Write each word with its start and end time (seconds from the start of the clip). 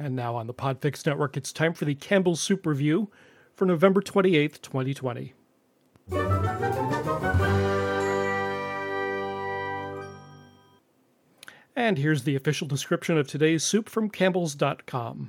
And 0.00 0.16
now 0.16 0.34
on 0.34 0.46
the 0.46 0.54
Podfix 0.54 1.04
Network, 1.04 1.36
it's 1.36 1.52
time 1.52 1.74
for 1.74 1.84
the 1.84 1.94
Campbell's 1.94 2.40
Soup 2.40 2.64
Review 2.64 3.10
for 3.54 3.66
November 3.66 4.00
28th, 4.00 4.62
2020. 4.62 5.34
And 11.76 11.98
here's 11.98 12.22
the 12.22 12.34
official 12.34 12.66
description 12.66 13.18
of 13.18 13.28
today's 13.28 13.62
soup 13.62 13.90
from 13.90 14.08
Campbell's.com. 14.08 15.28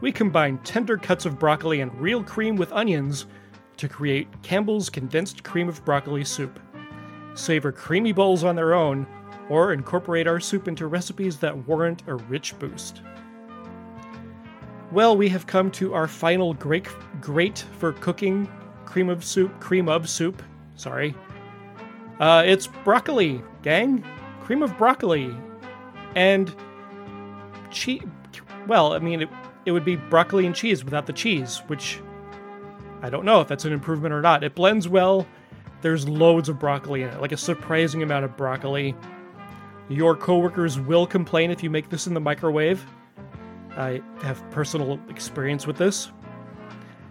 We 0.00 0.12
combine 0.12 0.56
tender 0.58 0.96
cuts 0.96 1.26
of 1.26 1.38
broccoli 1.38 1.82
and 1.82 1.94
real 2.00 2.24
cream 2.24 2.56
with 2.56 2.72
onions 2.72 3.26
to 3.76 3.86
create 3.86 4.28
Campbell's 4.42 4.88
condensed 4.88 5.44
cream 5.44 5.68
of 5.68 5.84
broccoli 5.84 6.24
soup. 6.24 6.58
Savor 7.34 7.70
creamy 7.70 8.12
bowls 8.12 8.44
on 8.44 8.56
their 8.56 8.72
own, 8.72 9.06
or 9.48 9.72
incorporate 9.72 10.26
our 10.26 10.40
soup 10.40 10.68
into 10.68 10.86
recipes 10.86 11.38
that 11.38 11.66
warrant 11.66 12.02
a 12.06 12.14
rich 12.14 12.58
boost. 12.58 13.02
Well, 14.92 15.16
we 15.16 15.28
have 15.28 15.46
come 15.46 15.70
to 15.72 15.94
our 15.94 16.08
final 16.08 16.54
great, 16.54 16.88
great 17.20 17.64
for 17.78 17.92
cooking 17.92 18.48
cream 18.84 19.08
of 19.08 19.24
soup, 19.24 19.58
cream 19.60 19.88
of 19.88 20.08
soup. 20.08 20.42
Sorry, 20.76 21.14
uh, 22.20 22.42
it's 22.46 22.66
broccoli, 22.66 23.42
gang, 23.62 24.04
cream 24.40 24.62
of 24.62 24.76
broccoli, 24.78 25.34
and 26.14 26.54
cheese. 27.70 28.02
Well, 28.66 28.92
I 28.92 28.98
mean, 28.98 29.22
it, 29.22 29.28
it 29.64 29.72
would 29.72 29.84
be 29.84 29.96
broccoli 29.96 30.46
and 30.46 30.54
cheese 30.54 30.84
without 30.84 31.06
the 31.06 31.12
cheese, 31.12 31.62
which 31.66 32.00
I 33.02 33.10
don't 33.10 33.24
know 33.24 33.40
if 33.40 33.48
that's 33.48 33.64
an 33.64 33.72
improvement 33.72 34.14
or 34.14 34.22
not. 34.22 34.42
It 34.44 34.54
blends 34.54 34.88
well. 34.88 35.26
There's 35.82 36.08
loads 36.08 36.48
of 36.48 36.58
broccoli 36.58 37.02
in 37.02 37.10
it, 37.10 37.20
like 37.20 37.32
a 37.32 37.36
surprising 37.36 38.02
amount 38.02 38.24
of 38.24 38.36
broccoli. 38.36 38.94
Your 39.88 40.16
coworkers 40.16 40.80
will 40.80 41.06
complain 41.06 41.50
if 41.50 41.62
you 41.62 41.70
make 41.70 41.88
this 41.90 42.06
in 42.06 42.14
the 42.14 42.20
microwave. 42.20 42.84
I 43.76 44.02
have 44.22 44.42
personal 44.50 44.98
experience 45.08 45.66
with 45.66 45.76
this. 45.76 46.10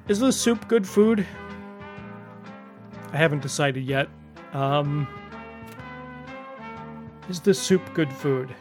Is 0.08 0.20
this 0.20 0.40
soup 0.40 0.68
good 0.68 0.88
food? 0.88 1.26
I 3.14 3.18
haven't 3.18 3.42
decided 3.42 3.86
yet. 3.86 4.10
Um, 4.54 5.08
is 7.30 7.40
this 7.40 7.60
soup 7.60 7.82
good 7.94 8.12
food? 8.12 8.54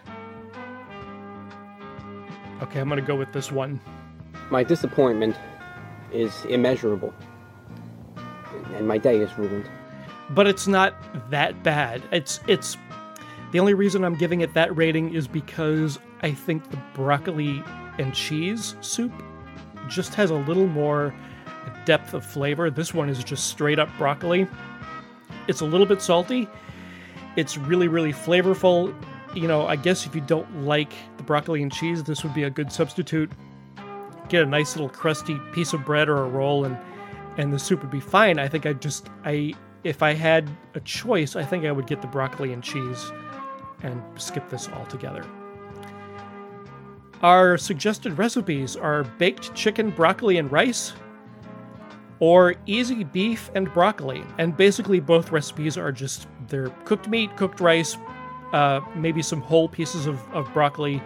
Okay, 2.62 2.80
I'm 2.80 2.88
gonna 2.88 3.02
go 3.02 3.16
with 3.16 3.32
this 3.32 3.50
one. 3.50 3.80
My 4.50 4.62
disappointment 4.62 5.36
is 6.12 6.44
immeasurable, 6.44 7.12
and 8.74 8.86
my 8.86 8.96
day 8.96 9.18
is 9.18 9.36
ruined. 9.36 9.68
But 10.30 10.46
it's 10.46 10.66
not 10.66 11.30
that 11.30 11.62
bad. 11.62 12.02
It's 12.12 12.40
it's 12.46 12.76
the 13.54 13.60
only 13.60 13.74
reason 13.74 14.04
I'm 14.04 14.16
giving 14.16 14.40
it 14.40 14.52
that 14.54 14.76
rating 14.76 15.14
is 15.14 15.28
because 15.28 16.00
I 16.22 16.32
think 16.32 16.72
the 16.72 16.76
broccoli 16.92 17.62
and 17.98 18.12
cheese 18.12 18.74
soup 18.80 19.12
just 19.88 20.12
has 20.16 20.30
a 20.30 20.34
little 20.34 20.66
more 20.66 21.14
depth 21.84 22.14
of 22.14 22.26
flavor. 22.26 22.68
This 22.68 22.92
one 22.92 23.08
is 23.08 23.22
just 23.22 23.46
straight 23.46 23.78
up 23.78 23.88
broccoli. 23.96 24.48
It's 25.46 25.60
a 25.60 25.64
little 25.64 25.86
bit 25.86 26.02
salty. 26.02 26.48
It's 27.36 27.56
really, 27.56 27.86
really 27.86 28.12
flavorful. 28.12 28.92
You 29.36 29.46
know, 29.46 29.68
I 29.68 29.76
guess 29.76 30.04
if 30.04 30.16
you 30.16 30.20
don't 30.20 30.64
like 30.64 30.92
the 31.16 31.22
broccoli 31.22 31.62
and 31.62 31.72
cheese, 31.72 32.02
this 32.02 32.24
would 32.24 32.34
be 32.34 32.42
a 32.42 32.50
good 32.50 32.72
substitute. 32.72 33.30
Get 34.30 34.42
a 34.42 34.46
nice 34.46 34.74
little 34.74 34.90
crusty 34.90 35.38
piece 35.52 35.72
of 35.72 35.84
bread 35.84 36.08
or 36.08 36.24
a 36.24 36.28
roll, 36.28 36.64
and 36.64 36.76
and 37.36 37.52
the 37.52 37.60
soup 37.60 37.82
would 37.82 37.92
be 37.92 38.00
fine. 38.00 38.40
I 38.40 38.48
think 38.48 38.66
I 38.66 38.72
just 38.72 39.10
I 39.24 39.54
if 39.84 40.02
I 40.02 40.14
had 40.14 40.50
a 40.74 40.80
choice, 40.80 41.36
I 41.36 41.44
think 41.44 41.64
I 41.64 41.70
would 41.70 41.86
get 41.86 42.02
the 42.02 42.08
broccoli 42.08 42.52
and 42.52 42.60
cheese 42.60 43.12
and 43.84 44.02
skip 44.20 44.48
this 44.48 44.68
altogether. 44.68 45.24
Our 47.22 47.56
suggested 47.56 48.18
recipes 48.18 48.76
are 48.76 49.04
baked 49.04 49.54
chicken, 49.54 49.90
broccoli, 49.90 50.36
and 50.36 50.50
rice, 50.50 50.92
or 52.18 52.54
easy 52.66 53.04
beef 53.04 53.50
and 53.54 53.72
broccoli. 53.72 54.22
And 54.38 54.56
basically, 54.56 55.00
both 55.00 55.30
recipes 55.30 55.78
are 55.78 55.92
just 55.92 56.26
they're 56.48 56.70
cooked 56.84 57.08
meat, 57.08 57.36
cooked 57.36 57.60
rice, 57.60 57.96
uh, 58.52 58.80
maybe 58.94 59.22
some 59.22 59.40
whole 59.40 59.68
pieces 59.68 60.06
of, 60.06 60.20
of 60.34 60.52
broccoli, 60.52 61.02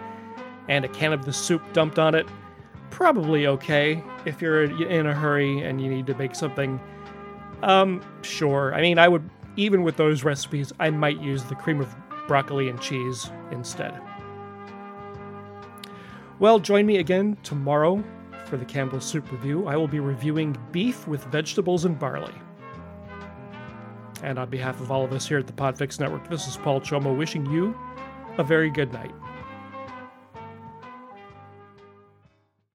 and 0.67 0.83
a 0.83 0.89
can 0.89 1.13
of 1.13 1.25
the 1.25 1.33
soup 1.33 1.61
dumped 1.73 1.99
on 1.99 2.15
it. 2.15 2.27
Probably 2.89 3.47
okay 3.47 4.03
if 4.25 4.41
you're 4.41 4.63
in 4.63 5.05
a 5.05 5.13
hurry 5.13 5.61
and 5.61 5.79
you 5.79 5.89
need 5.89 6.07
to 6.07 6.15
make 6.15 6.35
something. 6.35 6.79
Um, 7.61 8.01
sure. 8.23 8.73
I 8.73 8.81
mean, 8.81 8.97
I 8.99 9.07
would, 9.07 9.29
even 9.55 9.83
with 9.83 9.95
those 9.95 10.23
recipes, 10.23 10.73
I 10.79 10.89
might 10.89 11.19
use 11.21 11.43
the 11.43 11.55
cream 11.55 11.79
of 11.79 11.95
broccoli 12.29 12.69
and 12.69 12.79
cheese 12.79 13.29
instead. 13.51 13.99
Well, 16.37 16.59
join 16.59 16.85
me 16.85 16.97
again 16.97 17.37
tomorrow 17.43 18.01
for 18.45 18.55
the 18.55 18.65
Campbell 18.65 19.01
Soup 19.01 19.31
Review, 19.31 19.67
I 19.67 19.75
will 19.75 19.87
be 19.87 19.99
reviewing 19.99 20.55
beef 20.71 21.07
with 21.07 21.23
vegetables 21.25 21.85
and 21.85 21.97
barley. 21.97 22.33
And 24.23 24.37
on 24.37 24.49
behalf 24.49 24.79
of 24.79 24.91
all 24.91 25.03
of 25.03 25.11
us 25.11 25.27
here 25.27 25.39
at 25.39 25.47
the 25.47 25.53
Podfix 25.53 25.99
Network, 25.99 26.29
this 26.29 26.47
is 26.47 26.57
Paul 26.57 26.81
Chomo 26.81 27.17
wishing 27.17 27.45
you 27.47 27.77
a 28.37 28.43
very 28.43 28.69
good 28.69 28.93
night. 28.93 29.13